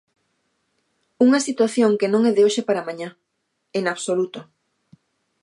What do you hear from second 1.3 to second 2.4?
situación que non é